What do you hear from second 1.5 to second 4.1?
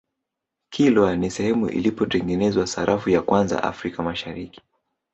ilipotengenezwa sarafu ya kwanza africa